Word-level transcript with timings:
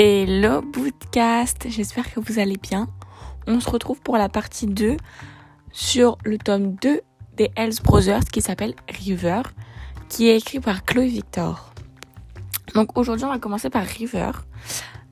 Hello 0.00 0.62
Bootcast, 0.62 1.66
j'espère 1.70 2.14
que 2.14 2.20
vous 2.20 2.38
allez 2.38 2.56
bien. 2.56 2.86
On 3.48 3.58
se 3.58 3.68
retrouve 3.68 4.00
pour 4.00 4.16
la 4.16 4.28
partie 4.28 4.68
2 4.68 4.96
sur 5.72 6.18
le 6.24 6.38
tome 6.38 6.76
2 6.76 7.00
des 7.36 7.50
Hells 7.56 7.82
Brothers 7.82 8.22
qui 8.32 8.40
s'appelle 8.40 8.76
River, 8.88 9.42
qui 10.08 10.28
est 10.28 10.36
écrit 10.36 10.60
par 10.60 10.84
Chloé 10.84 11.08
Victor. 11.08 11.72
Donc 12.76 12.96
aujourd'hui 12.96 13.24
on 13.24 13.30
va 13.30 13.40
commencer 13.40 13.70
par 13.70 13.82
River. 13.82 14.30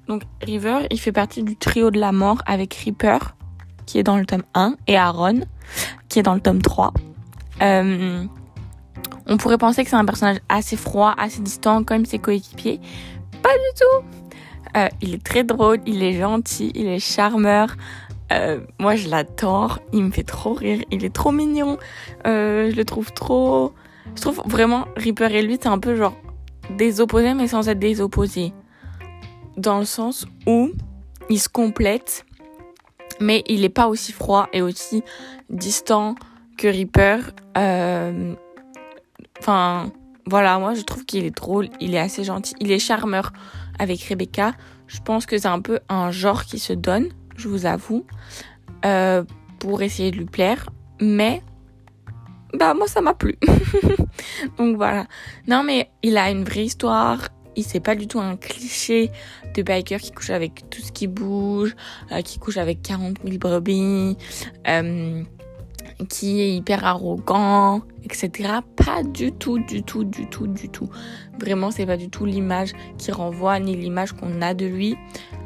Donc 0.06 0.22
River, 0.40 0.86
il 0.92 1.00
fait 1.00 1.10
partie 1.10 1.42
du 1.42 1.56
trio 1.56 1.90
de 1.90 1.98
la 1.98 2.12
mort 2.12 2.40
avec 2.46 2.72
Reaper, 2.72 3.34
qui 3.86 3.98
est 3.98 4.04
dans 4.04 4.18
le 4.18 4.24
tome 4.24 4.44
1, 4.54 4.76
et 4.86 4.96
Aaron, 4.96 5.40
qui 6.08 6.20
est 6.20 6.22
dans 6.22 6.34
le 6.34 6.40
tome 6.40 6.62
3. 6.62 6.94
Euh, 7.62 8.24
on 9.26 9.36
pourrait 9.36 9.58
penser 9.58 9.82
que 9.82 9.90
c'est 9.90 9.96
un 9.96 10.04
personnage 10.04 10.38
assez 10.48 10.76
froid, 10.76 11.12
assez 11.18 11.40
distant 11.40 11.82
comme 11.82 12.06
ses 12.06 12.20
coéquipiers. 12.20 12.78
Pas 13.42 13.52
du 13.52 13.80
tout 13.80 14.25
euh, 14.76 14.88
il 15.00 15.14
est 15.14 15.22
très 15.22 15.44
drôle, 15.44 15.78
il 15.86 16.02
est 16.02 16.12
gentil, 16.14 16.70
il 16.74 16.86
est 16.86 16.98
charmeur. 16.98 17.76
Euh, 18.32 18.60
moi, 18.78 18.96
je 18.96 19.08
l'adore. 19.08 19.78
Il 19.92 20.04
me 20.04 20.10
fait 20.10 20.24
trop 20.24 20.52
rire. 20.52 20.80
Il 20.90 21.04
est 21.04 21.14
trop 21.14 21.32
mignon. 21.32 21.78
Euh, 22.26 22.70
je 22.70 22.76
le 22.76 22.84
trouve 22.84 23.12
trop. 23.12 23.72
Je 24.14 24.20
trouve 24.20 24.42
vraiment 24.44 24.86
Reaper 24.96 25.34
et 25.34 25.42
lui, 25.42 25.58
c'est 25.60 25.68
un 25.68 25.78
peu 25.78 25.96
genre 25.96 26.16
des 26.70 27.00
opposés, 27.00 27.34
mais 27.34 27.48
sans 27.48 27.68
être 27.68 27.78
des 27.78 28.00
opposés. 28.00 28.52
Dans 29.56 29.78
le 29.78 29.84
sens 29.84 30.26
où 30.46 30.70
ils 31.30 31.40
se 31.40 31.48
complètent, 31.48 32.26
mais 33.20 33.42
il 33.46 33.62
n'est 33.62 33.68
pas 33.68 33.88
aussi 33.88 34.12
froid 34.12 34.48
et 34.52 34.60
aussi 34.60 35.02
distant 35.48 36.14
que 36.58 36.68
Reaper. 36.68 37.18
Enfin, 39.38 39.90
voilà, 40.26 40.58
moi 40.58 40.74
je 40.74 40.82
trouve 40.82 41.04
qu'il 41.04 41.24
est 41.24 41.36
drôle, 41.36 41.68
il 41.80 41.94
est 41.94 41.98
assez 41.98 42.24
gentil, 42.24 42.54
il 42.60 42.72
est 42.72 42.78
charmeur 42.78 43.32
avec 43.78 44.02
Rebecca. 44.02 44.52
Je 44.88 45.00
pense 45.00 45.26
que 45.26 45.38
c'est 45.38 45.48
un 45.48 45.60
peu 45.60 45.80
un 45.88 46.10
genre 46.10 46.44
qui 46.44 46.58
se 46.58 46.72
donne, 46.72 47.08
je 47.36 47.48
vous 47.48 47.66
avoue, 47.66 48.04
euh, 48.84 49.24
pour 49.58 49.82
essayer 49.82 50.10
de 50.10 50.16
lui 50.16 50.26
plaire. 50.26 50.68
Mais, 51.00 51.42
bah, 52.54 52.74
moi, 52.74 52.86
ça 52.86 53.00
m'a 53.00 53.14
plu. 53.14 53.36
Donc 54.58 54.76
voilà. 54.76 55.06
Non, 55.46 55.62
mais 55.62 55.90
il 56.02 56.16
a 56.16 56.30
une 56.30 56.44
vraie 56.44 56.64
histoire. 56.64 57.28
Il 57.56 57.64
c'est 57.64 57.80
pas 57.80 57.94
du 57.94 58.06
tout 58.06 58.20
un 58.20 58.36
cliché 58.36 59.10
de 59.54 59.62
biker 59.62 60.00
qui 60.00 60.12
couche 60.12 60.30
avec 60.30 60.68
tout 60.68 60.82
ce 60.82 60.92
qui 60.92 61.06
bouge, 61.06 61.74
euh, 62.12 62.20
qui 62.20 62.38
couche 62.38 62.58
avec 62.58 62.82
40 62.82 63.16
000 63.24 63.38
brebis. 63.38 64.16
Euh, 64.68 65.22
qui 66.08 66.40
est 66.40 66.54
hyper 66.54 66.84
arrogant, 66.84 67.82
etc. 68.04 68.50
Pas 68.76 69.02
du 69.02 69.32
tout, 69.32 69.58
du 69.58 69.82
tout, 69.82 70.04
du 70.04 70.28
tout, 70.28 70.46
du 70.46 70.68
tout. 70.68 70.88
Vraiment, 71.40 71.70
c'est 71.70 71.86
pas 71.86 71.96
du 71.96 72.08
tout 72.08 72.24
l'image 72.24 72.72
qui 72.98 73.12
renvoie 73.12 73.58
ni 73.58 73.76
l'image 73.76 74.12
qu'on 74.12 74.42
a 74.42 74.54
de 74.54 74.66
lui. 74.66 74.96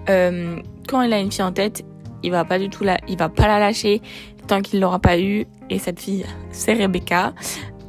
Euh, 0.08 0.56
quand 0.88 1.02
il 1.02 1.12
a 1.12 1.20
une 1.20 1.30
fille 1.30 1.44
en 1.44 1.52
tête, 1.52 1.84
il 2.22 2.30
va 2.30 2.44
pas 2.44 2.58
du 2.58 2.68
tout 2.68 2.84
la, 2.84 2.98
il 3.08 3.16
va 3.16 3.28
pas 3.28 3.46
la 3.46 3.58
lâcher 3.58 4.02
tant 4.46 4.60
qu'il 4.60 4.80
l'aura 4.80 4.98
pas 4.98 5.18
eu. 5.18 5.46
Et 5.70 5.78
cette 5.78 6.00
fille, 6.00 6.26
c'est 6.50 6.74
Rebecca. 6.74 7.32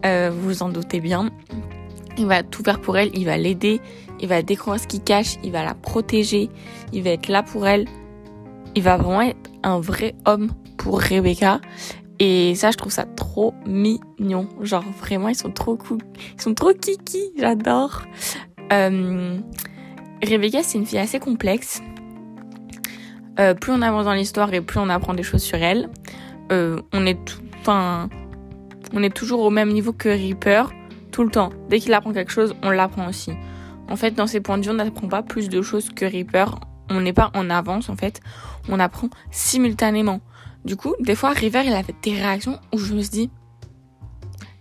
Euh, 0.06 0.32
vous 0.34 0.50
vous 0.50 0.64
en 0.64 0.70
doutez 0.70 1.00
bien. 1.00 1.32
Il 2.18 2.28
va 2.28 2.44
tout 2.44 2.64
faire 2.64 2.80
pour 2.80 2.98
elle, 2.98 3.10
il 3.16 3.26
va 3.26 3.38
l'aider, 3.38 3.80
il 4.20 4.28
va 4.28 4.42
découvrir 4.42 4.80
ce 4.80 4.86
qu'il 4.86 5.02
cache, 5.02 5.38
il 5.44 5.52
va 5.52 5.64
la 5.64 5.74
protéger, 5.74 6.50
il 6.94 7.04
va 7.04 7.12
être 7.12 7.30
là 7.30 7.42
pour 7.42 7.68
elle. 7.68 7.88
Il 8.76 8.84
va 8.84 8.98
vraiment 8.98 9.22
être 9.22 9.50
un 9.64 9.80
vrai 9.80 10.14
homme 10.26 10.52
pour 10.78 11.02
Rebecca. 11.02 11.62
Et 12.24 12.54
ça, 12.54 12.70
je 12.70 12.78
trouve 12.78 12.92
ça 12.92 13.06
trop 13.06 13.56
mignon. 13.66 14.48
Genre, 14.62 14.86
vraiment, 15.00 15.28
ils 15.30 15.36
sont 15.36 15.50
trop 15.50 15.76
cool. 15.76 15.98
Ils 16.36 16.42
sont 16.42 16.54
trop 16.54 16.72
kiki. 16.72 17.32
J'adore. 17.36 18.04
Euh, 18.72 19.40
Rebecca, 20.24 20.62
c'est 20.62 20.78
une 20.78 20.86
fille 20.86 21.00
assez 21.00 21.18
complexe. 21.18 21.82
Euh, 23.40 23.56
plus 23.56 23.72
on 23.72 23.82
avance 23.82 24.06
dans 24.06 24.14
l'histoire 24.14 24.54
et 24.54 24.62
plus 24.62 24.80
on 24.80 24.88
apprend 24.90 25.16
des 25.16 25.24
choses 25.24 25.42
sur 25.42 25.58
elle. 25.58 25.90
Euh, 26.52 26.80
on 26.94 27.08
est 27.08 27.18
tout, 27.26 27.42
on 28.94 29.02
est 29.02 29.16
toujours 29.16 29.40
au 29.40 29.50
même 29.50 29.70
niveau 29.70 29.92
que 29.92 30.10
Reaper 30.10 30.72
tout 31.12 31.24
le 31.24 31.32
temps. 31.32 31.50
Dès 31.70 31.80
qu'il 31.80 31.92
apprend 31.92 32.14
quelque 32.14 32.32
chose, 32.32 32.54
on 32.62 32.70
l'apprend 32.70 33.10
aussi. 33.10 33.32
En 33.90 33.96
fait, 33.96 34.12
dans 34.12 34.28
ses 34.28 34.42
points 34.42 34.60
de 34.60 34.64
vue, 34.66 34.70
on 34.70 34.76
n'apprend 34.76 35.08
pas 35.08 35.24
plus 35.24 35.50
de 35.50 35.64
choses 35.64 35.90
que 35.90 36.06
Reaper. 36.06 36.60
On 36.92 37.02
n'est 37.02 37.14
pas 37.14 37.32
en 37.34 37.50
avance, 37.50 37.90
en 37.90 37.96
fait. 37.96 38.22
On 38.70 38.80
apprend 38.80 39.10
simultanément. 39.32 40.22
Du 40.66 40.76
coup, 40.76 40.96
des 41.00 41.16
fois, 41.16 41.32
River, 41.32 41.64
il 41.66 41.74
a 41.74 41.84
fait 41.84 41.96
des 42.04 42.14
réactions 42.14 42.60
où 42.74 42.78
je 42.78 42.94
me 42.94 43.02
suis 43.02 43.10
dit, 43.10 43.30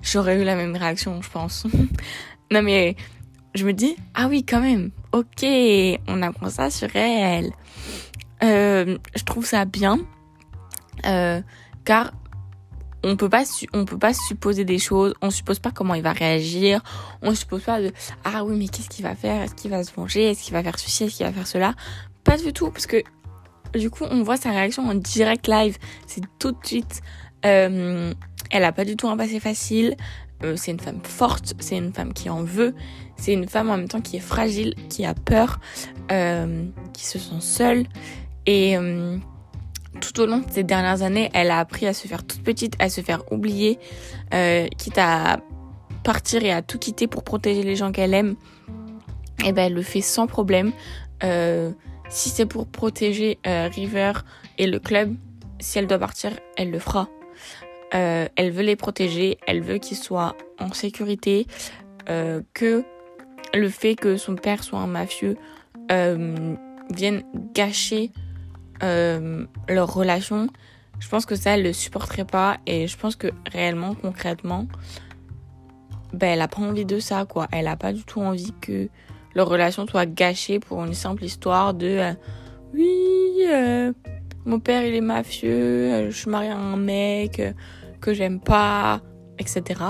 j'aurais 0.03 0.41
eu 0.41 0.45
la 0.45 0.57
même 0.57 0.77
réaction, 0.77 1.21
je 1.23 1.31
pense. 1.31 1.67
non, 2.51 2.63
mais 2.63 2.97
je 3.55 3.67
me 3.67 3.73
dis, 3.73 3.97
ah 4.15 4.29
oui, 4.29 4.45
quand 4.45 4.61
même, 4.61 4.91
ok, 5.13 5.45
on 6.09 6.23
apprend 6.23 6.51
ça 6.51 6.71
sur 6.71 6.95
elle. 6.95 7.51
Euh, 8.43 8.97
je 9.15 9.25
trouve 9.25 9.45
ça 9.45 9.67
bien, 9.67 9.99
euh, 11.05 11.43
car 11.85 12.13
on 13.03 13.17
peut 13.17 13.29
pas 13.29 13.45
on 13.73 13.85
peut 13.85 13.99
pas 13.99 14.15
supposer 14.15 14.65
des 14.65 14.79
choses, 14.79 15.15
on 15.23 15.31
suppose 15.31 15.59
pas 15.59 15.71
comment 15.71 15.95
il 15.95 16.03
va 16.03 16.13
réagir, 16.13 16.83
on 17.23 17.35
suppose 17.35 17.63
pas 17.63 17.81
de 17.81 17.93
ah 18.25 18.45
oui 18.45 18.57
mais 18.59 18.69
qu'est-ce 18.69 18.89
qu'il 18.89 19.05
va 19.05 19.15
faire, 19.15 19.43
est-ce 19.43 19.55
qu'il 19.55 19.71
va 19.71 19.83
se 19.85 19.93
venger, 19.93 20.31
est-ce 20.31 20.43
qu'il 20.43 20.53
va 20.53 20.63
faire 20.63 20.79
ceci, 20.79 21.05
est-ce 21.05 21.17
qu'il 21.17 21.27
va 21.27 21.33
faire 21.33 21.47
cela, 21.47 21.75
pas 22.25 22.37
du 22.37 22.53
tout 22.53 22.71
parce 22.71 22.87
que 22.87 23.03
du 23.75 23.91
coup, 23.91 24.05
on 24.11 24.23
voit 24.23 24.37
sa 24.37 24.51
réaction 24.51 24.85
en 24.89 24.95
direct 24.95 25.49
live. 25.49 25.79
C'est 26.07 26.23
tout 26.39 26.53
de 26.53 26.59
suite. 26.65 27.03
Euh, 27.47 28.13
elle 28.51 28.65
a 28.65 28.73
pas 28.73 28.85
du 28.85 28.97
tout 28.97 29.09
un 29.09 29.17
passé 29.17 29.41
facile. 29.41 29.97
Euh, 30.43 30.57
c'est 30.57 30.71
une 30.71 30.81
femme 30.81 31.01
forte. 31.03 31.55
C'est 31.59 31.77
une 31.77 31.93
femme 31.93 32.13
qui 32.13 32.31
en 32.31 32.43
veut. 32.43 32.75
C'est 33.17 33.33
une 33.33 33.49
femme 33.49 33.71
en 33.71 33.77
même 33.77 33.89
temps 33.89 34.01
qui 34.01 34.17
est 34.17 34.21
fragile, 34.21 34.75
qui 34.89 35.05
a 35.05 35.15
peur, 35.15 35.61
euh, 36.11 36.65
qui 36.93 37.05
se 37.07 37.19
sent 37.19 37.41
seule. 37.41 37.87
Et 38.47 38.77
tout 40.01 40.21
au 40.21 40.27
long 40.27 40.39
de 40.39 40.51
ces 40.51 40.65
dernières 40.65 41.03
années, 41.03 41.31
elle 41.35 41.51
a 41.51 41.59
appris 41.59 41.87
à 41.87 41.93
se 41.93 42.09
faire 42.09 42.25
toute 42.25 42.43
petite, 42.43 42.75
à 42.81 42.89
se 42.89 43.01
faire 43.03 43.31
oublier, 43.31 43.79
quitte 44.77 44.99
à 44.99 45.41
partir 46.03 46.43
et 46.43 46.51
à 46.51 46.63
tout 46.63 46.79
quitter 46.79 47.07
pour 47.07 47.23
protéger 47.23 47.63
les 47.63 47.77
gens 47.77 47.93
qu'elle 47.93 48.15
aime. 48.15 48.35
Et 49.45 49.53
ben, 49.53 49.67
elle 49.67 49.75
le 49.75 49.83
fait 49.83 50.01
sans 50.01 50.27
problème. 50.27 50.73
Si 52.11 52.29
c'est 52.29 52.47
pour 52.47 52.67
protéger 52.67 53.39
euh, 53.47 53.69
River 53.73 54.13
et 54.59 54.67
le 54.67 54.79
club, 54.79 55.15
si 55.61 55.79
elle 55.79 55.87
doit 55.87 55.99
partir, 55.99 56.33
elle 56.57 56.71
le 56.71 56.79
fera. 56.79 57.09
Euh, 57.95 58.29
elle 58.37 58.51
veut 58.51 58.63
les 58.63 58.77
protéger, 58.77 59.39
elle 59.47 59.63
veut 59.63 59.79
qu'ils 59.79 59.97
soient 59.97 60.37
en 60.59 60.73
sécurité, 60.73 61.47
euh, 62.09 62.43
que 62.53 62.85
le 63.55 63.69
fait 63.69 63.95
que 63.95 64.17
son 64.17 64.37
père 64.37 64.63
soit 64.63 64.81
un 64.81 64.87
mafieux 64.87 65.37
vienne 66.91 67.25
gâcher 67.53 68.13
leur 68.81 69.93
relation. 69.93 70.49
Je 71.01 71.09
pense 71.09 71.27
que 71.27 71.35
ça, 71.35 71.57
elle 71.57 71.65
le 71.65 71.73
supporterait 71.73 72.25
pas 72.25 72.59
et 72.67 72.87
je 72.87 72.97
pense 72.97 73.17
que 73.17 73.29
réellement, 73.51 73.95
concrètement, 73.95 74.69
ben, 76.13 76.29
elle 76.29 76.43
a 76.43 76.49
pas 76.49 76.61
envie 76.61 76.85
de 76.85 77.01
ça, 77.01 77.25
quoi. 77.25 77.49
Elle 77.51 77.67
a 77.67 77.77
pas 77.77 77.93
du 77.93 78.05
tout 78.05 78.21
envie 78.21 78.53
que 78.61 78.89
leur 79.35 79.49
relation 79.49 79.87
soit 79.87 80.07
gâchée 80.07 80.59
pour 80.59 80.85
une 80.85 80.95
simple 80.95 81.25
histoire 81.25 81.75
de 81.75 81.87
euh, 81.87 82.13
oui, 82.75 83.45
euh, 83.49 83.93
mon 84.45 84.61
père 84.61 84.85
il 84.85 84.95
est 84.95 85.01
mafieux, 85.01 85.51
euh, 85.51 86.11
je 86.11 86.17
suis 86.17 86.31
mariée 86.31 86.51
à 86.51 86.57
un 86.57 86.77
mec 86.77 87.43
que 88.01 88.15
j'aime 88.15 88.41
pas, 88.41 89.01
etc. 89.39 89.81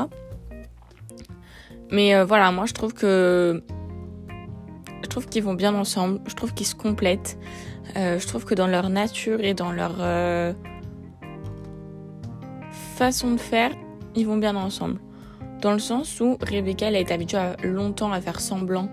Mais 1.91 2.23
voilà, 2.23 2.53
moi 2.53 2.67
je 2.67 2.73
trouve 2.73 2.95
que 2.95 3.63
je 5.03 5.09
trouve 5.09 5.27
qu'ils 5.27 5.43
vont 5.43 5.55
bien 5.55 5.75
ensemble, 5.75 6.21
je 6.27 6.35
trouve 6.35 6.55
qu'ils 6.55 6.67
se 6.67 6.75
complètent, 6.77 7.37
je 7.97 8.27
trouve 8.27 8.45
que 8.45 8.55
dans 8.55 8.69
leur 8.69 8.91
nature 8.91 9.41
et 9.41 9.55
dans 9.55 9.73
leur 9.73 9.97
façon 12.97 13.33
de 13.33 13.41
faire, 13.41 13.73
ils 14.15 14.27
vont 14.27 14.37
bien 14.37 14.55
ensemble. 14.55 15.01
Dans 15.63 15.73
le 15.73 15.81
sens 15.81 16.21
où 16.21 16.39
Rebecca 16.41 16.87
elle 16.87 16.97
été 16.97 17.13
habituée 17.13 17.55
longtemps 17.65 18.13
à 18.13 18.21
faire 18.21 18.41
semblant 18.41 18.89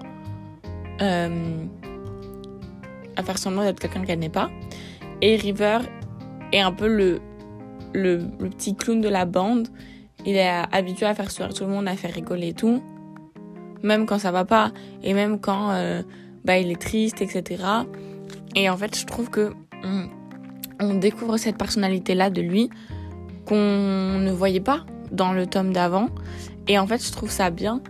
euh, 1.01 1.65
à 3.15 3.23
faire 3.23 3.37
semblant 3.37 3.63
d'être 3.63 3.79
quelqu'un 3.79 4.03
qu'elle 4.03 4.19
n'est 4.19 4.29
pas. 4.29 4.49
Et 5.21 5.35
River 5.35 5.79
est 6.51 6.59
un 6.59 6.71
peu 6.71 6.87
le, 6.87 7.19
le, 7.93 8.19
petit 8.49 8.75
clown 8.75 9.01
de 9.01 9.09
la 9.09 9.25
bande. 9.25 9.67
Il 10.25 10.35
est 10.35 10.49
habitué 10.71 11.05
à 11.05 11.13
faire 11.13 11.31
sourire 11.31 11.53
tout 11.53 11.63
le 11.63 11.71
monde, 11.71 11.87
à 11.87 11.95
faire 11.95 12.13
rigoler 12.13 12.53
tout. 12.53 12.81
Même 13.83 14.05
quand 14.05 14.19
ça 14.19 14.31
va 14.31 14.45
pas. 14.45 14.71
Et 15.03 15.13
même 15.13 15.39
quand 15.39 15.71
euh, 15.71 16.01
bah, 16.45 16.57
il 16.57 16.71
est 16.71 16.81
triste, 16.81 17.21
etc. 17.21 17.63
Et 18.55 18.69
en 18.69 18.77
fait, 18.77 18.97
je 18.97 19.05
trouve 19.05 19.29
que 19.29 19.53
on, 19.83 20.07
on 20.79 20.93
découvre 20.95 21.37
cette 21.37 21.57
personnalité-là 21.57 22.29
de 22.29 22.41
lui 22.41 22.69
qu'on 23.45 23.55
ne 24.19 24.31
voyait 24.31 24.59
pas 24.59 24.85
dans 25.11 25.31
le 25.31 25.47
tome 25.47 25.73
d'avant. 25.73 26.09
Et 26.67 26.77
en 26.77 26.85
fait, 26.85 27.03
je 27.05 27.11
trouve 27.11 27.29
ça 27.29 27.49
bien 27.49 27.81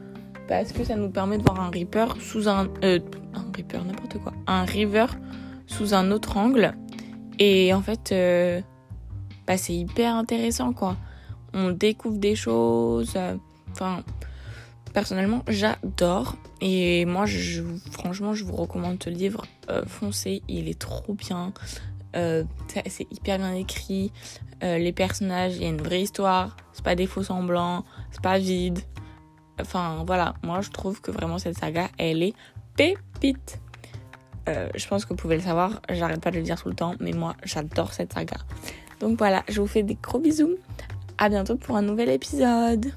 parce 0.47 0.71
que 0.71 0.83
ça 0.83 0.95
nous 0.95 1.09
permet 1.09 1.37
de 1.37 1.43
voir 1.43 1.59
un 1.59 1.69
Reaper 1.69 2.15
sous 2.21 2.47
un... 2.47 2.67
Euh, 2.83 2.99
un 3.33 3.45
Reaper, 3.55 3.83
n'importe 3.83 4.17
quoi. 4.19 4.33
Un 4.47 4.63
River 4.63 5.07
sous 5.67 5.93
un 5.93 6.11
autre 6.11 6.37
angle. 6.37 6.73
Et 7.39 7.73
en 7.73 7.81
fait, 7.81 8.11
euh, 8.11 8.61
bah, 9.45 9.57
c'est 9.57 9.75
hyper 9.75 10.15
intéressant, 10.15 10.73
quoi. 10.73 10.97
On 11.53 11.71
découvre 11.71 12.17
des 12.17 12.35
choses. 12.35 13.13
Euh, 13.15 13.35
enfin, 13.71 14.03
personnellement, 14.93 15.43
j'adore. 15.47 16.35
Et 16.61 17.05
moi, 17.05 17.25
franchement, 17.91 18.33
je 18.33 18.43
vous 18.43 18.55
recommande 18.55 19.03
ce 19.03 19.09
livre. 19.09 19.45
Euh, 19.69 19.83
foncez, 19.85 20.41
il 20.47 20.67
est 20.69 20.79
trop 20.79 21.13
bien. 21.13 21.53
C'est 22.87 23.05
hyper 23.11 23.37
bien 23.37 23.53
écrit. 23.53 24.11
Les 24.63 24.91
personnages, 24.91 25.57
il 25.57 25.61
y 25.61 25.65
a 25.65 25.69
une 25.69 25.81
vraie 25.81 26.01
histoire. 26.01 26.57
C'est 26.73 26.83
pas 26.83 26.95
des 26.95 27.05
faux 27.05 27.21
semblants. 27.21 27.85
C'est 28.09 28.21
pas 28.21 28.39
vide. 28.39 28.79
Enfin, 29.59 30.03
voilà. 30.05 30.35
Moi, 30.43 30.61
je 30.61 30.69
trouve 30.69 31.01
que 31.01 31.11
vraiment 31.11 31.37
cette 31.37 31.57
saga, 31.57 31.89
elle 31.97 32.23
est 32.23 32.33
pépite. 32.75 33.59
je 34.47 34.87
pense 34.87 35.05
que 35.05 35.09
vous 35.09 35.15
pouvez 35.15 35.35
le 35.35 35.43
savoir. 35.43 35.81
J'arrête 35.89 36.21
pas 36.21 36.31
de 36.31 36.37
le 36.37 36.43
dire 36.43 36.61
tout 36.61 36.69
le 36.69 36.75
temps. 36.75 36.95
Mais 36.99 37.11
moi, 37.11 37.35
j'adore 37.43 37.93
cette 37.93 38.13
saga. 38.13 38.37
Donc 38.99 39.17
voilà, 39.17 39.43
je 39.47 39.61
vous 39.61 39.67
fais 39.67 39.83
des 39.83 39.95
gros 39.95 40.19
bisous. 40.19 40.55
À 41.17 41.29
bientôt 41.29 41.55
pour 41.55 41.75
un 41.75 41.81
nouvel 41.81 42.09
épisode. 42.09 42.91